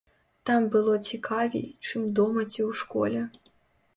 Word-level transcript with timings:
Там 0.49 0.61
было 0.75 0.93
цікавей, 1.09 1.67
чым 1.87 2.01
дома 2.19 2.41
ці 2.51 2.61
ў 2.69 2.79
школе. 2.79 3.21